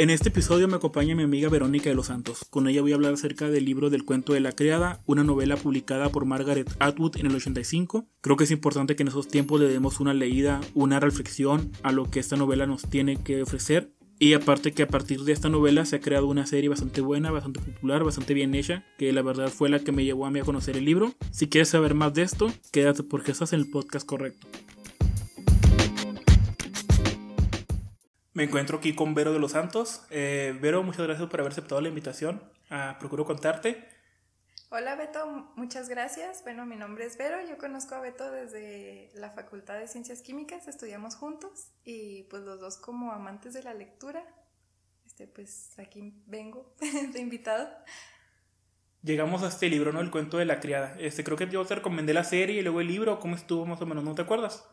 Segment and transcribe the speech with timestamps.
[0.00, 2.46] En este episodio me acompaña mi amiga Verónica de los Santos.
[2.48, 5.58] Con ella voy a hablar acerca del libro del cuento de la criada, una novela
[5.58, 8.06] publicada por Margaret Atwood en el 85.
[8.22, 11.92] Creo que es importante que en esos tiempos le demos una leída, una reflexión a
[11.92, 13.92] lo que esta novela nos tiene que ofrecer.
[14.18, 17.30] Y aparte que a partir de esta novela se ha creado una serie bastante buena,
[17.30, 20.40] bastante popular, bastante bien hecha, que la verdad fue la que me llevó a mí
[20.40, 21.12] a conocer el libro.
[21.30, 24.46] Si quieres saber más de esto, quédate porque estás en el podcast correcto.
[28.32, 30.02] Me encuentro aquí con Vero de los Santos.
[30.10, 32.40] Eh, Vero, muchas gracias por haber aceptado la invitación
[33.00, 33.88] Procuro Contarte.
[34.68, 36.44] Hola Beto, muchas gracias.
[36.44, 40.68] Bueno, mi nombre es Vero, yo conozco a Beto desde la Facultad de Ciencias Químicas,
[40.68, 44.24] estudiamos juntos y pues los dos como amantes de la lectura,
[45.04, 46.76] este, pues aquí vengo
[47.12, 47.68] de invitado.
[49.02, 50.00] Llegamos a este libro, ¿no?
[50.00, 50.94] El cuento de la criada.
[51.00, 53.82] Este, creo que yo te recomendé la serie y luego el libro, ¿cómo estuvo más
[53.82, 54.04] o menos?
[54.04, 54.64] ¿No te acuerdas?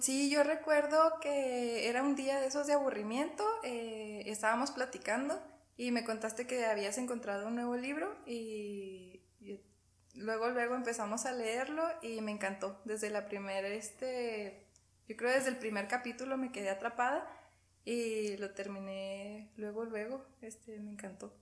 [0.00, 5.38] Sí, yo recuerdo que era un día de esos de aburrimiento, eh, estábamos platicando
[5.76, 9.20] y me contaste que habías encontrado un nuevo libro y,
[10.14, 12.80] luego luego empezamos a leerlo y me encantó.
[12.84, 14.66] Desde la primera, este,
[15.06, 17.30] yo creo desde el primer capítulo me quedé atrapada
[17.84, 21.34] y lo terminé luego luego, este, me encantó.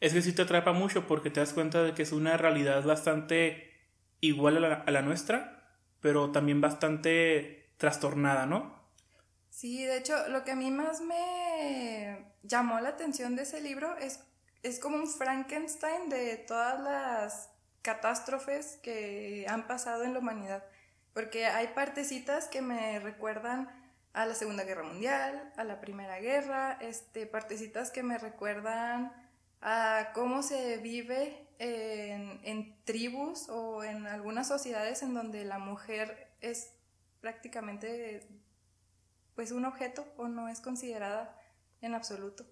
[0.00, 2.84] Es que sí te atrapa mucho porque te das cuenta de que es una realidad
[2.84, 3.72] bastante
[4.20, 5.58] igual a la nuestra
[6.00, 8.76] pero también bastante trastornada, ¿no?
[9.48, 13.96] Sí, de hecho, lo que a mí más me llamó la atención de ese libro
[13.96, 14.20] es,
[14.62, 17.50] es como un Frankenstein de todas las
[17.82, 20.64] catástrofes que han pasado en la humanidad,
[21.14, 23.68] porque hay partecitas que me recuerdan
[24.12, 29.12] a la Segunda Guerra Mundial, a la Primera Guerra, este, partecitas que me recuerdan
[29.60, 36.72] a cómo se vive en, tribus o en algunas sociedades en donde la mujer es
[37.20, 38.26] prácticamente
[39.34, 41.36] pues un objeto o no es considerada
[41.80, 42.44] en absoluto.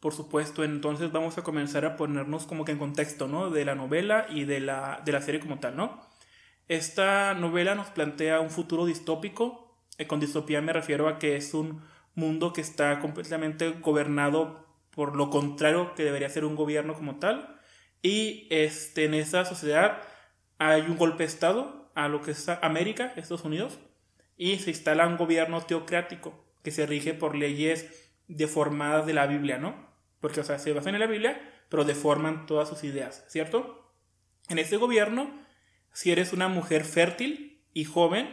[0.00, 3.48] Por supuesto, entonces vamos a comenzar a ponernos como que en contexto, ¿no?
[3.48, 6.06] De la novela y de la, de la serie como tal, ¿no?
[6.68, 9.78] Esta novela nos plantea un futuro distópico.
[9.96, 11.82] Eh, con distopía me refiero a que es un
[12.14, 17.58] mundo que está completamente gobernado por lo contrario que debería ser un gobierno como tal.
[18.02, 20.02] Y este, en esa sociedad
[20.58, 23.78] hay un golpe de Estado a lo que es América, Estados Unidos,
[24.36, 29.58] y se instala un gobierno teocrático que se rige por leyes deformadas de la Biblia,
[29.58, 29.92] ¿no?
[30.20, 33.92] Porque, o sea, se basan en la Biblia, pero deforman todas sus ideas, ¿cierto?
[34.48, 35.30] En ese gobierno,
[35.92, 38.28] si eres una mujer fértil y joven,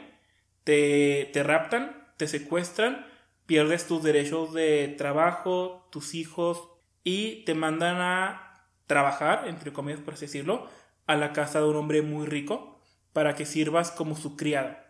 [0.64, 3.12] te, te raptan, te secuestran
[3.52, 6.70] pierdes tus derechos de trabajo, tus hijos
[7.04, 10.70] y te mandan a trabajar, entre comillas por así decirlo,
[11.06, 12.80] a la casa de un hombre muy rico
[13.12, 14.81] para que sirvas como su criada.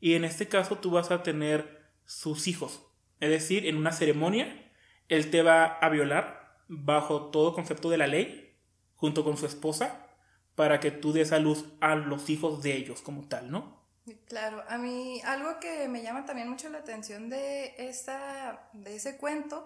[0.00, 2.86] Y en este caso tú vas a tener sus hijos.
[3.20, 4.72] Es decir, en una ceremonia,
[5.08, 8.58] él te va a violar bajo todo concepto de la ley,
[8.94, 10.06] junto con su esposa,
[10.54, 13.80] para que tú des a luz a los hijos de ellos como tal, ¿no?
[14.26, 19.18] Claro, a mí algo que me llama también mucho la atención de, esta, de ese
[19.18, 19.64] cuento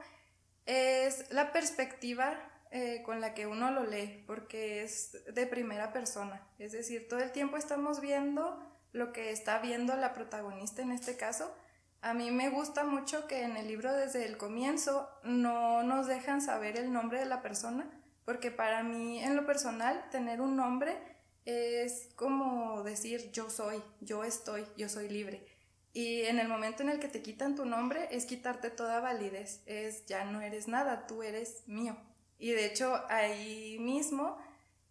[0.67, 2.39] es la perspectiva
[2.71, 6.47] eh, con la que uno lo lee, porque es de primera persona.
[6.59, 8.59] Es decir, todo el tiempo estamos viendo
[8.95, 11.53] lo que está viendo la protagonista en este caso.
[12.01, 16.41] A mí me gusta mucho que en el libro desde el comienzo no nos dejan
[16.41, 17.91] saber el nombre de la persona,
[18.25, 20.97] porque para mí en lo personal tener un nombre
[21.45, 25.45] es como decir yo soy, yo estoy, yo soy libre.
[25.93, 29.63] Y en el momento en el que te quitan tu nombre es quitarte toda validez,
[29.67, 31.97] es ya no eres nada, tú eres mío.
[32.39, 34.39] Y de hecho ahí mismo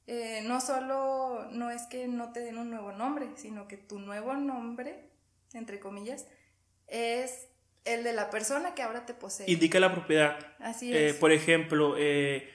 [0.08, 4.00] eh, no solo no es que no te den un nuevo nombre, sino que tu
[4.00, 5.10] nuevo nombre,
[5.54, 6.28] entre comillas,
[6.88, 7.48] es
[7.86, 9.50] el de la persona que ahora te posee.
[9.50, 10.38] Indica la propiedad.
[10.60, 11.16] Así eh, es.
[11.16, 12.50] por ejemplo, eh,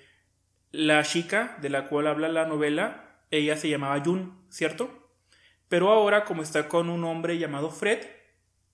[0.73, 5.11] la chica de la cual habla la novela ella se llamaba Jun, ¿cierto?
[5.69, 8.07] Pero ahora, como está con un hombre llamado Fred,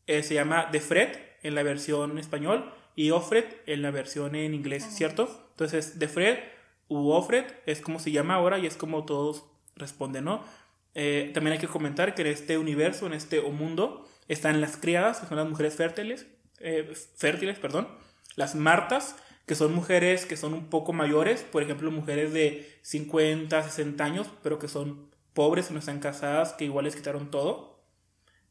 [0.07, 4.85] se llama The Fred en la versión español y Ofred en la versión en inglés,
[4.91, 5.49] ¿cierto?
[5.51, 6.39] Entonces, The Fred
[6.89, 9.45] u Ofred es como se llama ahora y es como todos
[9.77, 10.45] responden, ¿no?
[10.95, 15.21] Eh, también hay que comentar que en este universo, en este mundo, están las criadas,
[15.21, 16.27] que son las mujeres fértiles,
[16.61, 17.89] eh, fértiles, perdón,
[18.37, 19.17] las martas,
[19.47, 24.29] que son mujeres que son un poco mayores, por ejemplo, mujeres de 50, 60 años,
[24.43, 27.83] pero que son pobres, no están casadas, que igual les quitaron todo,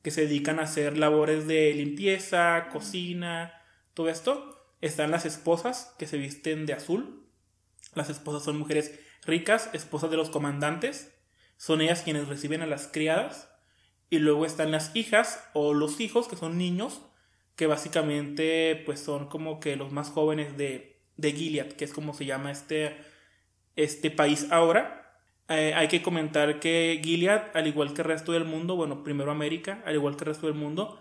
[0.04, 3.54] que se dedican a hacer labores de limpieza, cocina,
[3.94, 4.68] todo esto.
[4.82, 7.26] Están las esposas que se visten de azul.
[7.96, 11.14] Las esposas son mujeres ricas, esposas de los comandantes.
[11.58, 13.50] Son ellas quienes reciben a las criadas.
[14.10, 17.02] Y luego están las hijas o los hijos, que son niños,
[17.56, 22.14] que básicamente pues son como que los más jóvenes de, de Gilead, que es como
[22.14, 22.98] se llama este,
[23.76, 25.20] este país ahora.
[25.50, 29.32] Eh, hay que comentar que Gilead, al igual que el resto del mundo, bueno, primero
[29.32, 31.00] América, al igual que el resto del mundo,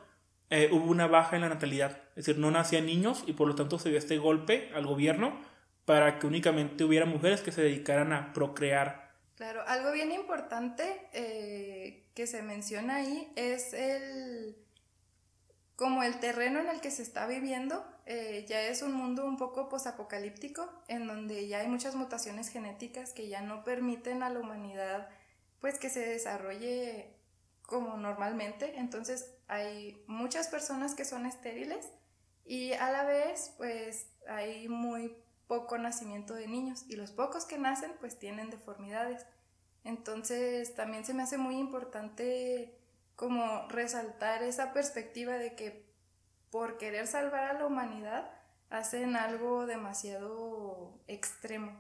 [0.51, 2.03] eh, hubo una baja en la natalidad.
[2.11, 5.39] Es decir, no nacían niños y por lo tanto se dio este golpe al gobierno
[5.85, 9.13] para que únicamente hubiera mujeres que se dedicaran a procrear.
[9.37, 14.57] Claro, algo bien importante eh, que se menciona ahí es el
[15.77, 19.37] como el terreno en el que se está viviendo eh, ya es un mundo un
[19.37, 24.41] poco posapocalíptico, en donde ya hay muchas mutaciones genéticas que ya no permiten a la
[24.41, 25.09] humanidad
[25.61, 27.17] pues que se desarrolle
[27.67, 28.79] como normalmente.
[28.79, 31.89] Entonces hay muchas personas que son estériles
[32.45, 35.17] y a la vez pues hay muy
[35.53, 39.27] poco nacimiento de niños y los pocos que nacen pues tienen deformidades.
[39.85, 42.75] Entonces también se me hace muy importante
[43.17, 45.85] como resaltar esa perspectiva de que
[46.51, 48.31] por querer salvar a la humanidad
[48.71, 51.77] hacen algo demasiado extremo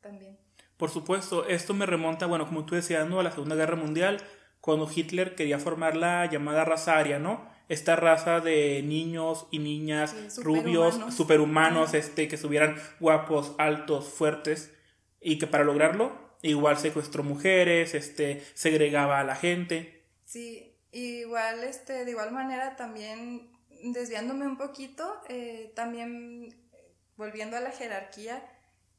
[0.00, 0.38] también.
[0.78, 3.20] Por supuesto, esto me remonta, bueno, como tú decías, ¿no?
[3.20, 4.24] a la Segunda Guerra Mundial,
[4.62, 7.46] cuando Hitler quería formar la llamada raza aria, ¿no?
[7.70, 14.72] Esta raza de niños y niñas rubios, superhumanos, este, que estuvieran guapos, altos, fuertes,
[15.20, 20.04] y que para lograrlo igual secuestró mujeres, este, segregaba a la gente.
[20.24, 23.52] Sí, igual, este, de igual manera también
[23.82, 26.68] desviándome un poquito, eh, también
[27.16, 28.42] volviendo a la jerarquía,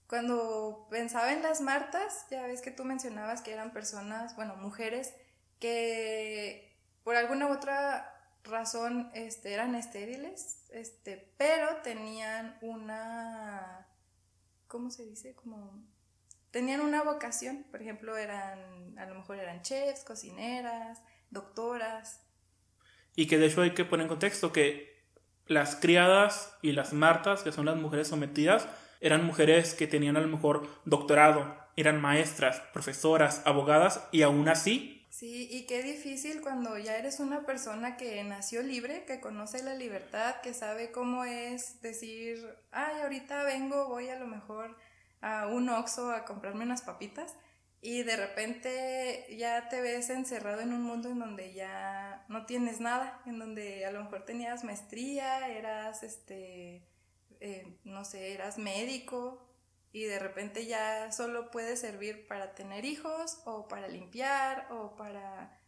[0.08, 5.14] cuando pensaba en las Martas, ya ves que tú mencionabas que eran personas, bueno, mujeres,
[5.60, 13.88] que por alguna u otra razón este, eran estériles, este, pero tenían una,
[14.68, 15.36] ¿cómo se dice?
[15.36, 15.84] Como,
[16.52, 22.22] tenían una vocación, por ejemplo, eran, a lo mejor eran chefs, cocineras, doctoras,
[23.16, 24.92] y que de hecho hay que poner en contexto que
[25.46, 28.68] las criadas y las martas, que son las mujeres sometidas,
[29.02, 34.98] eran mujeres que tenían a lo mejor doctorado, eran maestras, profesoras, abogadas y aún así...
[35.22, 39.76] Sí, y qué difícil cuando ya eres una persona que nació libre, que conoce la
[39.76, 44.76] libertad, que sabe cómo es decir, ay, ahorita vengo, voy a lo mejor
[45.22, 47.36] a un Oxxo a comprarme unas papitas
[47.82, 52.80] y de repente ya te ves encerrado en un mundo en donde ya no tienes
[52.80, 56.90] nada, en donde a lo mejor tenías maestría, eras, este,
[57.40, 59.51] eh, no sé, eras médico
[59.94, 65.60] y de repente ya solo puedes servir para tener hijos o para limpiar o para,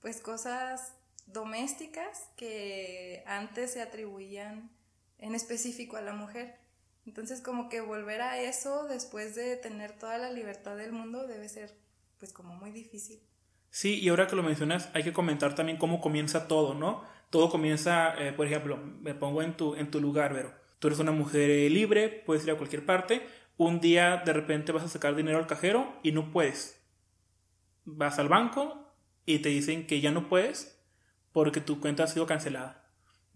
[0.00, 0.94] pues, cosas
[1.26, 4.70] domésticas que antes se atribuían
[5.18, 6.56] en específico a la mujer.
[7.06, 11.48] Entonces como que volver a eso después de tener toda la libertad del mundo debe
[11.48, 11.72] ser
[12.18, 13.20] pues como muy difícil.
[13.70, 17.04] Sí, y ahora que lo mencionas, hay que comentar también cómo comienza todo, ¿no?
[17.30, 20.98] Todo comienza, eh, por ejemplo, me pongo en tu, en tu lugar, pero tú eres
[20.98, 25.14] una mujer libre, puedes ir a cualquier parte, un día de repente vas a sacar
[25.14, 26.84] dinero al cajero y no puedes.
[27.84, 28.94] Vas al banco
[29.24, 30.84] y te dicen que ya no puedes
[31.32, 32.86] porque tu cuenta ha sido cancelada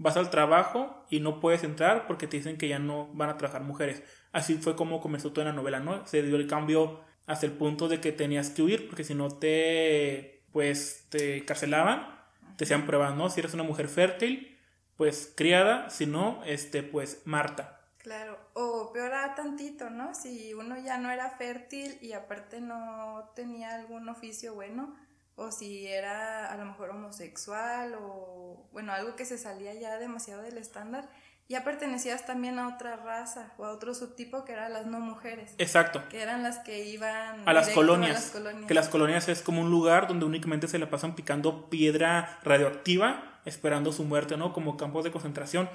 [0.00, 3.37] vas al trabajo y no puedes entrar porque te dicen que ya no van a
[3.37, 4.02] trabajar mujeres.
[4.32, 6.06] Así fue como comenzó toda la novela, ¿no?
[6.06, 9.28] Se dio el cambio hasta el punto de que tenías que huir porque si no
[9.28, 12.19] te, pues, te carcelaban,
[12.56, 13.28] te hacían pruebas, ¿no?
[13.28, 14.58] Si eres una mujer fértil,
[14.96, 17.80] pues criada, si no, este, pues, Marta.
[18.02, 20.14] Claro, o peor a tantito, ¿no?
[20.14, 24.96] Si uno ya no era fértil y aparte no tenía algún oficio bueno,
[25.36, 30.42] o si era a lo mejor homosexual o bueno, algo que se salía ya demasiado
[30.42, 31.08] del estándar,
[31.50, 35.54] ya pertenecías también a otra raza o a otro subtipo que eran las no mujeres.
[35.58, 36.02] Exacto.
[36.08, 38.32] Que eran las que iban a las, colonias,
[38.69, 43.40] Que las colonias es como un lugar donde únicamente se la pasan picando piedra radioactiva,
[43.44, 44.52] esperando su muerte, ¿no?
[44.52, 45.69] Como campos de concentración.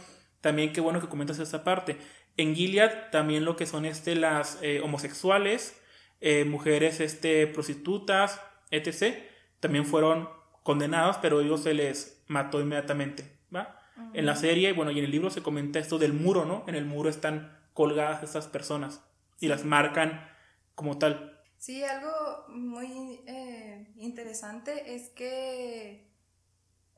[0.46, 1.98] También qué bueno que comentas esa parte.
[2.38, 5.82] En Gilead también lo que son este, las eh, homosexuales,
[6.22, 9.34] eh, mujeres este, prostitutas, etc
[9.66, 10.30] también fueron
[10.62, 13.80] condenados, pero ellos se les mató inmediatamente, ¿va?
[14.14, 16.64] En la serie, bueno, y en el libro se comenta esto del muro, ¿no?
[16.68, 19.04] En el muro están colgadas estas personas
[19.40, 20.30] y las marcan
[20.76, 21.42] como tal.
[21.58, 26.12] Sí, algo muy eh, interesante es que,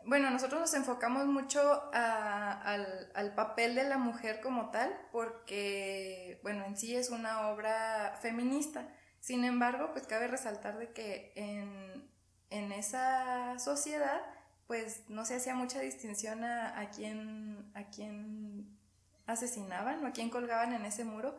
[0.05, 1.59] bueno, nosotros nos enfocamos mucho
[1.93, 8.17] al, al, papel de la mujer como tal, porque, bueno, en sí es una obra
[8.21, 8.87] feminista.
[9.19, 12.09] Sin embargo, pues cabe resaltar de que en,
[12.49, 14.21] en esa sociedad,
[14.67, 18.77] pues no se hacía mucha distinción a, a quién, a quién
[19.25, 21.37] asesinaban o a quién colgaban en ese muro,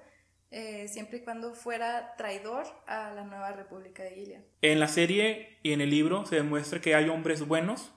[0.51, 4.43] eh, siempre y cuando fuera traidor a la nueva República de Gilead.
[4.63, 7.93] En la serie y en el libro se demuestra que hay hombres buenos,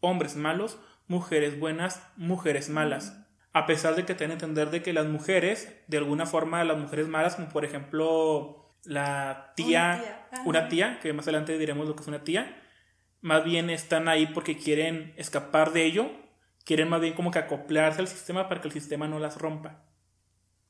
[0.00, 3.16] hombres malos, mujeres buenas, mujeres malas.
[3.52, 6.78] a pesar de que te a entender de que las mujeres, de alguna forma, las
[6.78, 12.02] mujeres malas, como por ejemplo la tía, una tía, que más adelante diremos lo que
[12.02, 12.56] es una tía,
[13.20, 16.10] más bien están ahí porque quieren escapar de ello,
[16.64, 19.84] quieren más bien como que acoplarse al sistema para que el sistema no las rompa.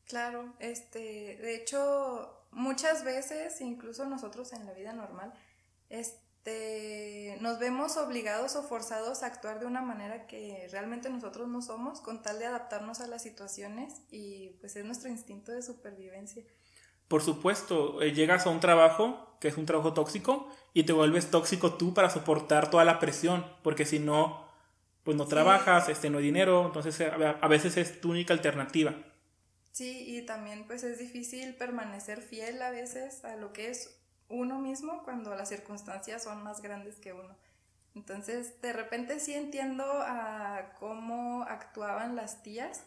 [0.07, 5.33] Claro, este, de hecho, muchas veces, incluso nosotros en la vida normal,
[6.43, 11.61] este, nos vemos obligados o forzados a actuar de una manera que realmente nosotros no
[11.61, 16.43] somos, con tal de adaptarnos a las situaciones y pues es nuestro instinto de supervivencia.
[17.09, 21.31] Por supuesto, eh, llegas a un trabajo que es un trabajo tóxico y te vuelves
[21.31, 24.47] tóxico tú para soportar toda la presión, porque si no,
[25.03, 28.95] pues no trabajas, este, no hay dinero, entonces a veces es tu única alternativa.
[29.73, 34.00] Sí, y también pues es difícil permanecer fiel a veces a lo que es
[34.31, 37.37] uno mismo cuando las circunstancias son más grandes que uno.
[37.95, 42.85] Entonces, de repente sí entiendo a cómo actuaban las tías,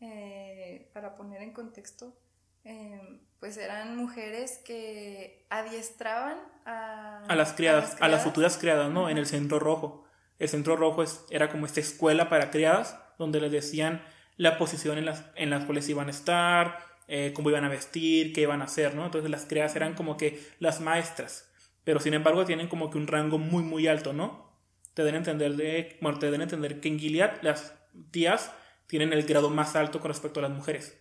[0.00, 2.16] eh, para poner en contexto,
[2.62, 9.08] em, pues eran mujeres que adiestraban a, a, las, criadas, a las futuras criadas, ¿no?
[9.08, 10.04] En el centro rojo.
[10.38, 14.04] El centro rojo es, era como esta escuela para criadas, donde les decían
[14.36, 18.32] la posición en las, en las cuales iban a estar, eh, cómo iban a vestir,
[18.32, 19.04] qué iban a hacer, ¿no?
[19.04, 21.50] Entonces las criadas eran como que las maestras,
[21.84, 24.52] pero sin embargo tienen como que un rango muy, muy alto, ¿no?
[24.94, 27.74] Te deben entender, de, bueno, te entender que en Gilead las
[28.10, 28.52] tías
[28.86, 30.96] tienen el grado más alto con respecto a las mujeres.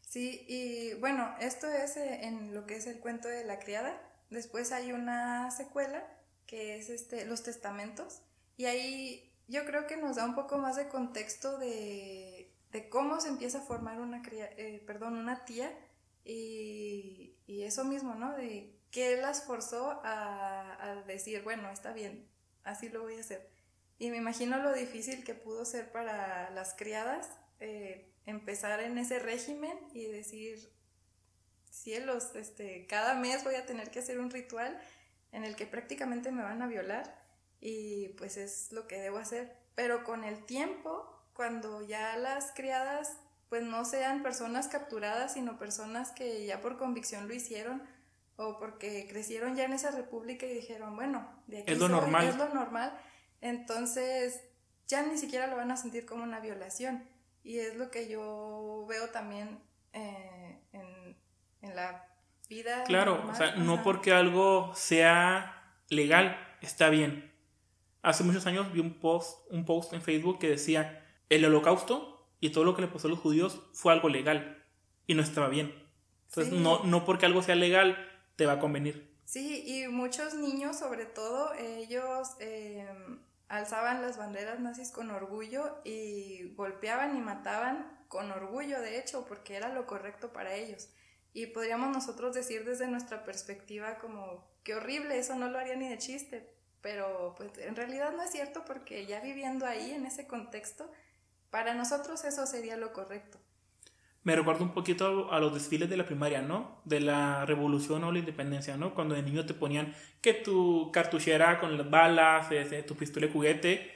[0.00, 3.98] Sí, y bueno, esto es eh, en lo que es el cuento de la criada.
[4.28, 6.06] Después hay una secuela
[6.46, 8.20] que es este, los testamentos,
[8.58, 12.31] y ahí yo creo que nos da un poco más de contexto de,
[12.88, 15.70] cómo se empieza a formar una, eh, perdón, una tía
[16.24, 18.34] y, eso mismo, ¿no?
[18.34, 22.28] De qué las forzó a, decir, bueno, está bien,
[22.64, 23.48] así lo voy a hacer.
[23.98, 29.18] Y me imagino lo difícil que pudo ser para las criadas eh, empezar en ese
[29.18, 30.72] régimen y decir,
[31.70, 34.80] cielos, este, cada mes voy a tener que hacer un ritual
[35.30, 37.22] en el que prácticamente me van a violar
[37.60, 39.56] y pues es lo que debo hacer.
[39.74, 43.16] Pero con el tiempo, cuando ya las criadas
[43.48, 47.82] pues no sean personas capturadas, sino personas que ya por convicción lo hicieron
[48.36, 52.28] o porque crecieron ya en esa república y dijeron, bueno, de aquí es lo normal.
[52.28, 52.98] Es lo normal.
[53.42, 54.40] Entonces
[54.86, 57.04] ya ni siquiera lo van a sentir como una violación.
[57.44, 59.58] Y es lo que yo veo también
[59.92, 61.16] eh, en,
[61.60, 62.06] en, la
[62.48, 62.84] vida.
[62.84, 67.32] Claro, o sea, no porque algo sea legal, está bien.
[68.00, 71.01] Hace muchos años vi un post, un post en Facebook que decía,
[71.36, 74.64] el holocausto y todo lo que le pasó a los judíos fue algo legal
[75.06, 75.74] y no estaba bien.
[76.28, 77.96] Entonces, no, no porque algo sea legal
[78.36, 79.16] te va a convenir.
[79.24, 86.54] Sí, y muchos niños, sobre todo, ellos em, alzaban las banderas nazis con orgullo y
[86.54, 90.90] golpeaban y mataban con orgullo, de hecho, porque era lo correcto para ellos.
[91.32, 95.88] Y podríamos nosotros decir desde nuestra perspectiva como, qué horrible, eso no lo haría ni
[95.88, 100.26] de chiste, pero pues en realidad no es cierto porque ya viviendo ahí en ese
[100.26, 100.90] contexto,
[101.52, 103.38] para nosotros eso sería lo correcto.
[104.24, 106.80] Me recuerdo un poquito a los desfiles de la primaria, ¿no?
[106.84, 108.94] De la revolución o la independencia, ¿no?
[108.94, 112.48] Cuando de niño te ponían que tu cartuchera con las balas,
[112.86, 113.92] tu pistola de juguete,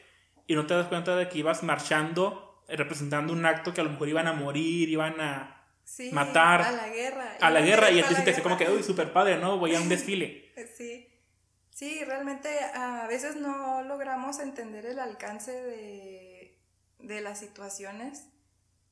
[0.47, 3.91] y no te das cuenta de que ibas marchando, representando un acto que a lo
[3.91, 5.65] mejor iban a morir, iban a
[6.13, 6.61] matar.
[6.61, 7.37] A la guerra.
[7.41, 9.57] A la guerra, y entonces te hace como que, uy, súper padre, ¿no?
[9.57, 10.53] Voy a un desfile.
[10.77, 11.09] Sí.
[11.71, 16.36] Sí, realmente a veces no logramos entender el alcance de,
[17.07, 18.29] las situaciones,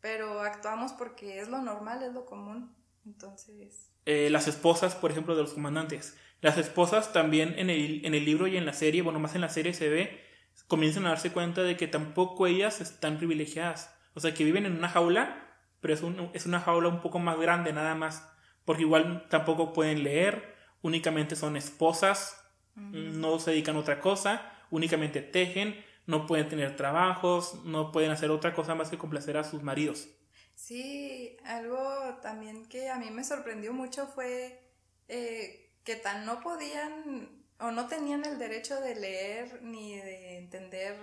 [0.01, 2.75] pero actuamos porque es lo normal, es lo común.
[3.05, 3.91] Entonces...
[4.07, 6.17] Eh, las esposas, por ejemplo, de los comandantes.
[6.41, 9.41] Las esposas también en el, en el libro y en la serie, bueno, más en
[9.41, 10.21] la serie se ve,
[10.69, 13.95] comienzan a darse cuenta de que tampoco ellas están privilegiadas.
[14.15, 16.03] O sea, que viven en una jaula, pero es,
[16.35, 18.29] es una jaula un poco más grande nada más.
[18.65, 22.41] Porque igual tampoco pueden leer, únicamente son esposas,
[22.75, 28.31] no se dedican a otra cosa, únicamente tejen, no pueden tener trabajos, no pueden hacer
[28.31, 30.09] otra cosa más que complacer a sus maridos.
[30.55, 31.79] Sí, algo
[32.23, 34.61] también que a mí me sorprendió mucho fue
[35.09, 40.97] eh, que tan no podían o no tenían el derecho de leer ni de entender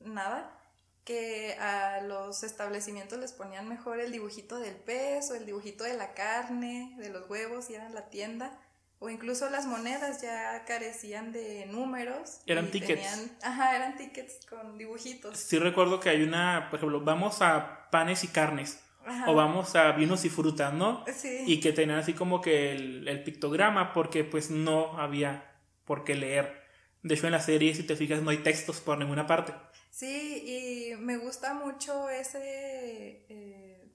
[0.00, 0.58] nada,
[1.04, 5.94] que a los establecimientos les ponían mejor el dibujito del pez o el dibujito de
[5.94, 8.58] la carne, de los huevos, y eran la tienda
[8.98, 12.40] o incluso las monedas ya carecían de números.
[12.46, 13.30] Eran tickets.
[13.42, 15.38] ajá, eran tickets con dibujitos.
[15.38, 18.80] Sí recuerdo que hay una, por ejemplo, vamos a panes y carnes.
[19.26, 21.04] O vamos a vinos y frutas, ¿no?
[21.14, 21.44] Sí.
[21.46, 25.52] Y que tenían así como que el, pictograma porque pues no había
[25.84, 26.62] por qué leer.
[27.02, 29.52] De hecho en la serie, si te fijas, no hay textos por ninguna parte.
[29.90, 33.92] Sí, y me gusta mucho ese, eh,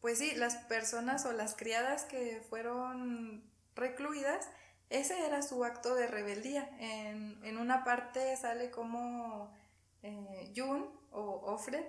[0.00, 3.49] pues sí, las personas o las criadas que fueron
[3.80, 4.48] recluidas,
[4.90, 6.68] ese era su acto de rebeldía.
[6.78, 9.52] En, en una parte sale como
[10.02, 11.84] eh, Jun o Offred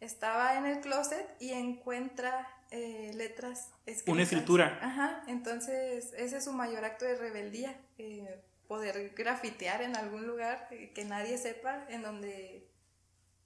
[0.00, 4.12] estaba en el closet y encuentra eh, letras escritas.
[4.12, 4.78] Una escritura.
[4.82, 10.68] Ajá, entonces ese es su mayor acto de rebeldía, eh, poder grafitear en algún lugar
[10.70, 12.66] eh, que nadie sepa, en donde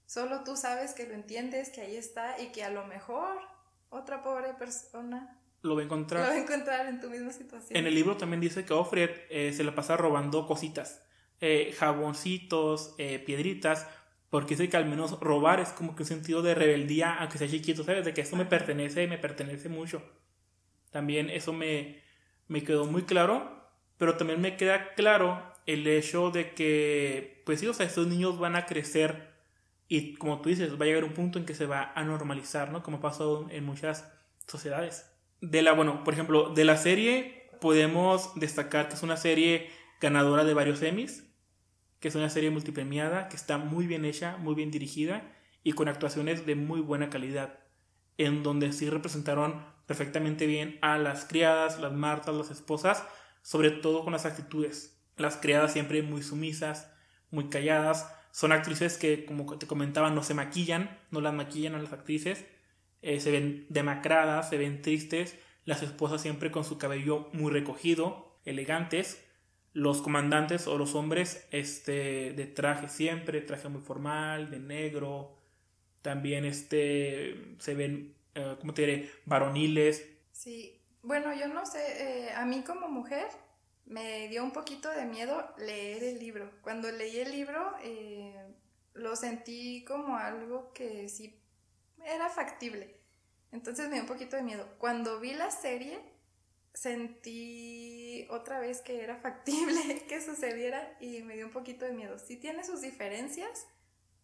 [0.05, 3.41] solo tú sabes que lo entiendes, que ahí está y que a lo mejor
[3.89, 6.21] otra pobre persona lo va a encontrar.
[6.23, 7.77] Lo va a encontrar en tu misma situación.
[7.77, 11.05] En el libro también dice que Offred se le pasa robando cositas,
[11.77, 12.95] jaboncitos,
[13.25, 13.87] piedritas,
[14.29, 17.47] porque dice que al menos robar es como que un sentido de rebeldía, aunque sea
[17.47, 18.05] chiquito, ¿sabes?
[18.05, 20.03] De que esto me pertenece y me pertenece mucho.
[20.91, 22.01] También eso me,
[22.47, 27.67] me quedó muy claro, pero también me queda claro el hecho de que, pues sí,
[27.67, 29.33] o sea, estos niños van a crecer
[29.87, 32.71] y como tú dices, va a llegar un punto en que se va a normalizar,
[32.71, 32.83] ¿no?
[32.83, 34.11] Como ha pasado en muchas
[34.47, 35.09] sociedades.
[35.49, 39.69] De la, bueno, por ejemplo, de la serie podemos destacar que es una serie
[40.01, 41.25] ganadora de varios Emmys
[42.05, 45.33] que es una serie multipremiada, que está muy bien hecha, muy bien dirigida
[45.63, 47.61] y con actuaciones de muy buena calidad,
[48.19, 53.03] en donde sí representaron perfectamente bien a las criadas, las martas, las esposas,
[53.41, 55.01] sobre todo con las actitudes.
[55.17, 56.91] Las criadas siempre muy sumisas,
[57.31, 61.79] muy calladas, son actrices que, como te comentaba, no se maquillan, no las maquillan a
[61.79, 62.45] las actrices,
[63.05, 68.39] eh, se ven demacradas, se ven tristes, las esposas siempre con su cabello muy recogido,
[68.45, 69.23] elegantes,
[69.73, 75.37] los comandantes o los hombres este, de traje siempre, traje muy formal, de negro.
[76.01, 80.03] También este, se ven, eh, ¿cómo te diré?, varoniles.
[80.31, 83.27] Sí, bueno, yo no sé, eh, a mí como mujer
[83.85, 86.49] me dio un poquito de miedo leer el libro.
[86.63, 88.33] Cuando leí el libro eh,
[88.93, 91.39] lo sentí como algo que sí
[92.05, 92.95] era factible.
[93.51, 94.67] Entonces me dio un poquito de miedo.
[94.77, 95.99] Cuando vi la serie
[96.73, 102.19] sentí otra vez que era factible que sucediera y me dio un poquito de miedo.
[102.19, 103.67] Sí tiene sus diferencias,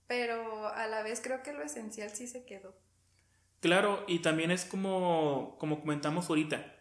[0.07, 2.75] pero a la vez creo que lo esencial sí se quedó.
[3.61, 6.75] Claro, y también es como, como comentamos ahorita,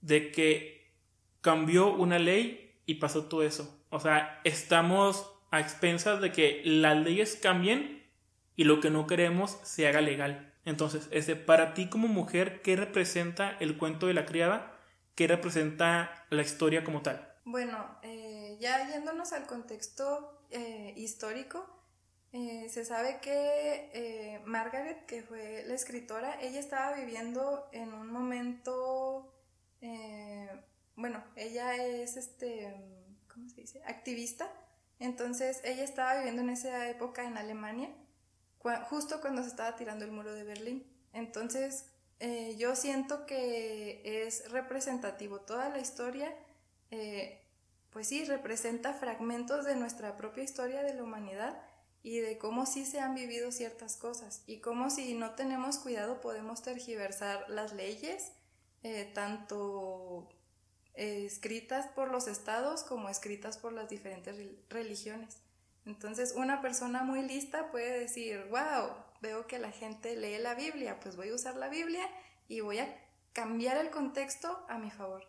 [0.00, 0.94] de que
[1.40, 3.84] cambió una ley y pasó todo eso.
[3.90, 8.08] O sea, estamos a expensas de que las leyes cambien
[8.56, 10.49] y lo que no queremos se haga legal.
[10.64, 14.76] Entonces, ese, para ti como mujer, ¿qué representa el cuento de la criada?
[15.14, 17.30] ¿Qué representa la historia como tal?
[17.44, 21.66] Bueno, eh, ya yéndonos al contexto eh, histórico,
[22.32, 29.34] eh, se sabe que Margaret, que fue la escritora, ella estaba viviendo en un momento,
[30.94, 32.72] bueno, ella es, este,
[33.32, 33.82] ¿cómo se dice?
[33.84, 34.48] Activista.
[35.00, 37.90] Entonces, ella estaba viviendo en esa época en Alemania,
[38.88, 40.86] justo cuando se estaba tirando el muro de Berlín.
[41.12, 41.86] Entonces,
[42.20, 45.40] eh, yo siento que es representativo.
[45.40, 46.34] Toda la historia,
[46.90, 47.42] eh,
[47.90, 51.62] pues sí, representa fragmentos de nuestra propia historia de la humanidad
[52.02, 56.20] y de cómo sí se han vivido ciertas cosas y cómo si no tenemos cuidado
[56.20, 58.32] podemos tergiversar las leyes,
[58.82, 60.28] eh, tanto
[60.94, 64.36] escritas por los estados como escritas por las diferentes
[64.68, 65.38] religiones.
[65.86, 68.90] Entonces, una persona muy lista puede decir, wow,
[69.20, 72.06] veo que la gente lee la Biblia, pues voy a usar la Biblia
[72.48, 72.96] y voy a
[73.32, 75.26] cambiar el contexto a mi favor.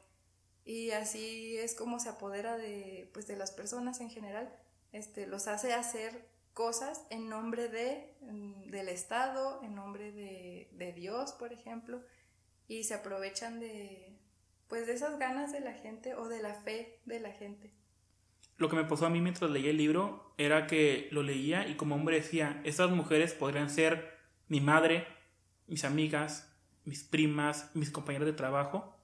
[0.64, 4.56] Y así es como se apodera de, pues, de las personas en general,
[4.92, 10.94] este, los hace hacer cosas en nombre de, mm, del Estado, en nombre de, de
[10.94, 12.04] Dios, por ejemplo,
[12.68, 14.20] y se aprovechan de,
[14.68, 17.74] pues, de esas ganas de la gente o de la fe de la gente.
[18.58, 21.76] Lo que me pasó a mí mientras leía el libro era que lo leía y
[21.76, 25.08] como hombre decía, esas mujeres podrían ser mi madre,
[25.68, 28.96] mis amigas, mis primas, mis compañeros de trabajo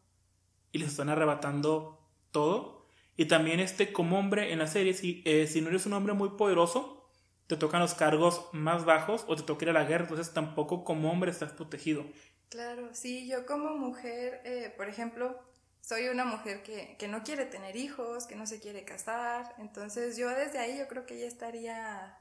[0.71, 1.99] y les están arrebatando
[2.31, 2.85] todo.
[3.15, 6.13] Y también este como hombre en la serie, si, eh, si no eres un hombre
[6.13, 7.09] muy poderoso,
[7.47, 10.83] te tocan los cargos más bajos o te toca ir a la guerra, entonces tampoco
[10.83, 12.05] como hombre estás protegido.
[12.49, 15.39] Claro, sí, yo como mujer, eh, por ejemplo,
[15.87, 20.27] soy una mujer que, no quiere tener hijos, que no se quiere casar, entonces yo
[20.29, 22.17] desde ahí yo creo que ya estaría...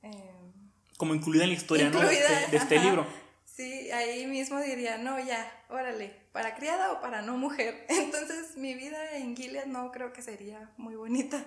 [0.00, 2.00] Em, Como incluida en la historia, ¿no?
[2.00, 3.06] De este, este libro.
[3.44, 7.84] Sí, ahí mismo diría, no, ya, órale, para criada o para no mujer.
[7.90, 11.44] Entonces mi vida en Gilead no creo que sería muy bonita.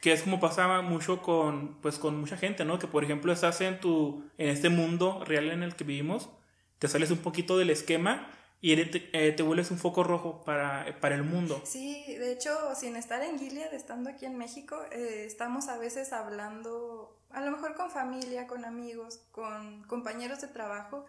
[0.00, 2.78] Que es como pasaba mucho con, pues, con mucha gente, ¿no?
[2.78, 6.30] Que por ejemplo estás en, tu, en este mundo real en el que vivimos,
[6.78, 8.30] te sales un poquito del esquema
[8.62, 11.62] y te, te, vuelves un foco rojo para, para, el mundo.
[11.64, 16.12] Sí, de hecho, sin estar en Gilead, estando aquí en México, eh, estamos a veces
[16.12, 21.06] hablando, a lo mejor con familia, con amigos, con compañeros de trabajo,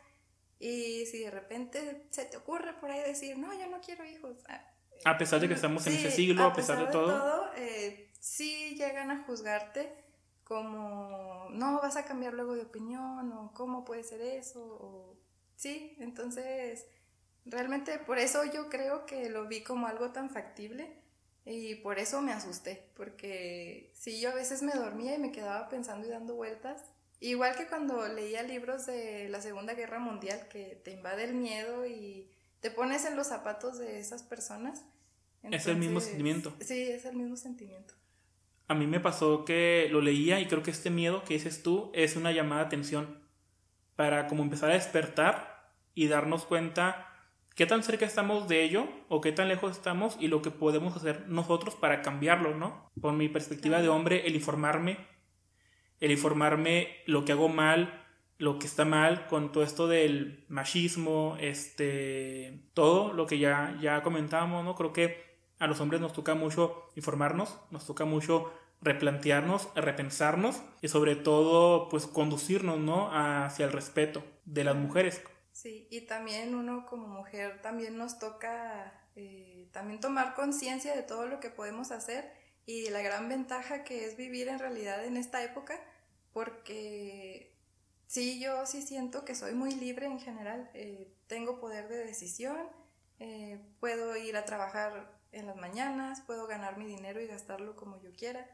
[0.60, 4.38] y si de repente se te ocurre por ahí decir, no, yo no quiero hijos.
[4.48, 4.64] Ah,
[5.04, 7.52] a pesar de que estamos en ese siglo, a pesar, de todo.
[7.58, 9.92] eh, sí llegan a juzgarte
[10.46, 15.18] como, no, vas a cambiar luego de opinión, o cómo puede ser eso, o
[15.56, 16.86] sí, entonces
[17.46, 21.02] Realmente por eso yo creo que lo vi como algo tan factible
[21.46, 25.70] y por eso me asusté, porque si yo a veces me dormía y me quedaba
[25.70, 26.84] pensando y dando vueltas,
[27.20, 31.88] igual que cuando leía libros de la Segunda Guerra Mundial, que te invade el miedo
[31.88, 34.86] y te pones en los zapatos de esas personas.
[35.42, 36.54] es el mismo sentimiento.
[36.60, 37.96] Sí, es el mismo sentimiento.
[38.68, 41.92] A mí me pasó que lo leía y creo que este miedo que dices tú
[41.94, 43.20] es una llamada de atención
[43.96, 47.11] para como empezar a despertar y darnos cuenta
[47.62, 50.98] qué tan cerca estamos de ello o qué tan lejos estamos y lo que podemos
[50.98, 52.90] hacer nosotros para cambiarlo, ¿no?
[53.00, 54.98] Por mi perspectiva de hombre, el informarme,
[56.00, 58.04] el informarme lo que hago mal,
[58.40, 64.02] lo que está mal con todo esto del machismo, este, todo lo que ya, ya
[64.02, 64.74] comentábamos, ¿no?
[64.74, 65.24] Creo que
[65.60, 71.90] a los hombres nos toca mucho informarnos, nos toca mucho replantearnos, repensarnos y sobre todo
[71.90, 73.12] pues conducirnos, ¿no?
[73.14, 75.22] Hacia el respeto de las mujeres
[75.62, 81.28] Sí, y también uno como mujer también nos toca eh, también tomar conciencia de todo
[81.28, 82.34] lo que podemos hacer
[82.66, 85.80] y la gran ventaja que es vivir en realidad en esta época,
[86.34, 87.54] porque
[88.08, 92.58] sí, yo sí siento que soy muy libre en general, eh, tengo poder de decisión,
[93.20, 98.02] eh, puedo ir a trabajar en las mañanas, puedo ganar mi dinero y gastarlo como
[98.02, 98.50] yo quiera.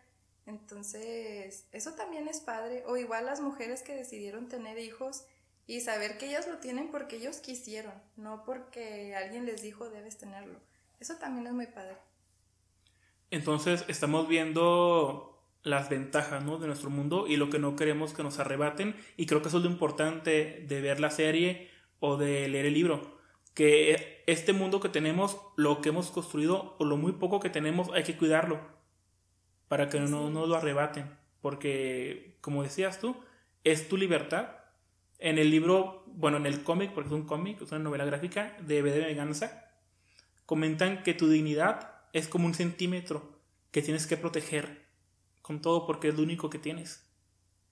[0.46, 2.84] Entonces, eso también es padre.
[2.86, 5.26] O igual las mujeres que decidieron tener hijos
[5.68, 10.18] y saber que ellos lo tienen porque ellos quisieron, no porque alguien les dijo debes
[10.18, 10.60] tenerlo.
[11.00, 11.98] Eso también es muy padre.
[13.30, 16.58] Entonces estamos viendo las ventajas ¿no?
[16.58, 19.58] de nuestro mundo y lo que no queremos que nos arrebaten y creo que eso
[19.58, 23.18] es lo importante de ver la serie o de leer el libro
[23.54, 27.90] que este mundo que tenemos lo que hemos construido o lo muy poco que tenemos
[27.94, 28.62] hay que cuidarlo
[29.68, 31.10] para que no nos lo arrebaten
[31.42, 33.18] porque como decías tú
[33.66, 34.52] es tu libertad
[35.20, 38.56] en el libro, bueno, en el cómic, porque es un cómic, es una novela gráfica
[38.62, 39.72] de B de Venganza,
[40.46, 43.40] comentan que tu dignidad es como un centímetro
[43.72, 44.88] que tienes que proteger
[45.42, 47.10] con todo porque es lo único que tienes.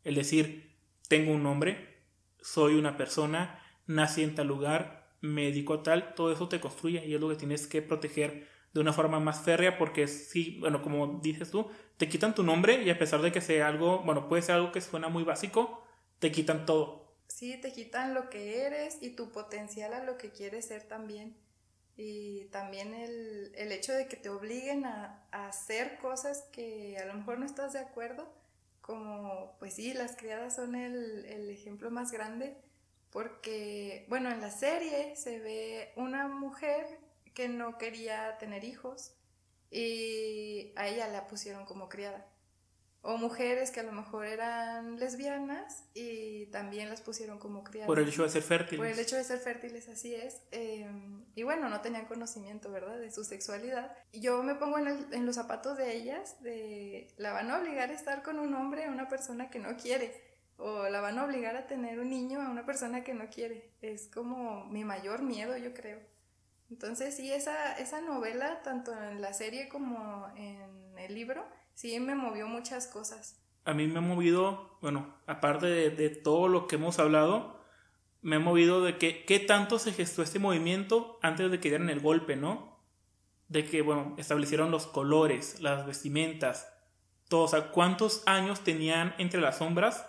[0.03, 0.75] El decir,
[1.07, 2.03] tengo un nombre,
[2.41, 7.05] soy una persona, nací en tal lugar, me dedico a tal, todo eso te construye
[7.05, 10.81] y es lo que tienes que proteger de una forma más férrea porque sí, bueno,
[10.81, 14.27] como dices tú, te quitan tu nombre y a pesar de que sea algo, bueno,
[14.27, 15.83] puede ser algo que suena muy básico,
[16.19, 20.31] te quitan todo sí, te quitan lo que eres y tu potencial a lo que
[20.31, 21.37] quieres ser también.
[21.97, 27.13] Y también el, el hecho de que te obliguen a, hacer cosas que a lo
[27.13, 28.27] mejor no estás de acuerdo,
[28.81, 32.57] como pues sí, las criadas son el, el ejemplo más grande,
[33.11, 36.99] porque bueno, en la serie se ve una mujer
[37.33, 39.13] que no quería tener hijos
[39.71, 42.25] y a ella la pusieron como criada
[43.07, 47.85] o mujeres que a lo mejor eran lesbianas y también las pusieron como criadas.
[47.85, 48.79] Por el hecho de ser fértiles.
[48.79, 50.41] Por el hecho de ser fértiles, así es.
[50.49, 53.95] Em, y bueno, no tenían conocimiento, ¿verdad?, de su sexualidad.
[54.11, 57.93] Yo me pongo en, en, los zapatos de ellas, de la van a obligar a
[57.93, 60.19] estar con un hombre, a una persona que no quiere,
[60.57, 63.75] o la van a obligar a tener un niño, a una persona que no quiere.
[63.83, 65.99] Es como mi mayor miedo, yo creo.
[66.71, 72.15] Entonces, sí, esa, esa novela, tanto en la serie como en el libro, sí me
[72.15, 73.39] movió muchas cosas.
[73.65, 77.63] A mí me ha movido, bueno, aparte de, todo lo que hemos hablado,
[78.21, 81.89] me ha movido de que qué tanto se gestó este movimiento antes de que dieran
[81.89, 82.83] el golpe, ¿no?
[83.47, 86.71] De que, bueno, establecieron los colores, las vestimentas,
[87.29, 90.05] todo, o sea, cuántos años tenían entre las sombras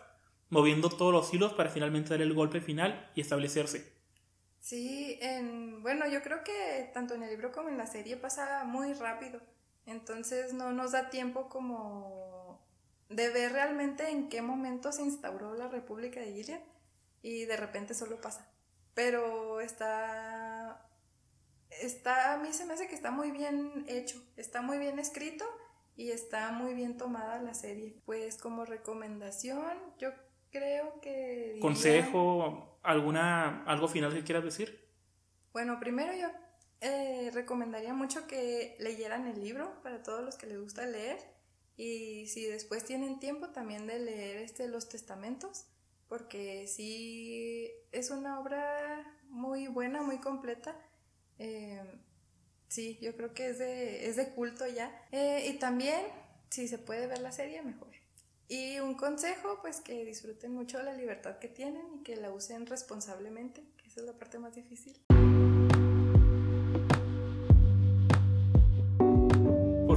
[0.49, 3.97] moviendo todos los hilos para finalmente dar el golpe final y establecerse.
[4.61, 8.65] Sí, en, bueno, yo creo que tanto en el libro como en la serie pasa
[8.65, 9.41] muy rápido.
[9.87, 12.61] Entonces no nos da tiempo como
[13.09, 16.61] de ver realmente en qué momento se instauró la República de Gilead
[17.23, 18.51] y de repente solo pasa.
[18.95, 20.89] Pero está,
[21.71, 25.45] está, a mí se me hace que está muy bien hecho, está muy bien escrito
[25.97, 27.97] y está muy bien tomada la serie.
[28.05, 30.11] Pues como recomendación, yo
[30.51, 31.59] creo que...
[31.61, 32.79] ¿Consejo?
[32.83, 34.89] ¿Alguna, ¿Algo final que quieras decir?
[35.53, 36.29] Bueno, primero yo
[36.87, 41.19] eh, recomendaría mucho que leyeran el libro para todos los que les gusta leer
[41.77, 45.67] y si después tienen tiempo también de leer este Los Testamentos
[46.09, 50.81] porque sí es una obra muy buena, muy completa
[51.39, 51.83] Eh,
[52.69, 54.91] sí, yo creo que es de, es de culto ya.
[55.13, 56.01] Eh, y también,
[56.51, 57.89] si se puede ver la serie, mejor.
[58.49, 62.65] Y un consejo, pues que disfruten mucho la libertad que tienen y que la usen
[62.67, 64.97] responsablemente, que esa es la parte más difícil.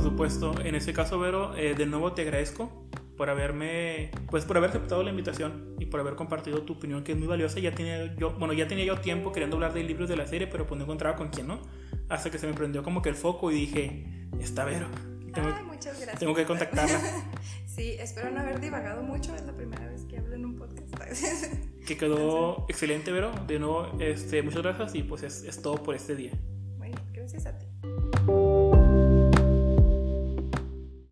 [0.10, 4.70] Supuesto, en ese caso, Vero, eh, de nuevo te agradezco por haberme, pues por haber
[4.70, 7.60] aceptado la invitación y por haber compartido tu opinión que es muy valiosa.
[7.60, 10.48] Ya tenía yo, bueno, ya tenía yo tiempo queriendo hablar de libros de la serie,
[10.48, 11.60] pero pues no encontraba con quién, ¿no?
[12.08, 14.06] Hasta que se me prendió como que el foco y dije,
[14.40, 14.88] está Vero.
[15.34, 16.20] Tengo, Ay, muchas gracias.
[16.20, 17.00] Tengo que contactarla.
[17.68, 20.90] sí, espero no haber divagado mucho, es la primera vez que hablo en un podcast.
[21.86, 23.32] que quedó excelente, Vero.
[23.48, 26.32] De nuevo, este, muchas gracias y pues es, es todo por este día.
[26.78, 27.69] Bueno, gracias a ti.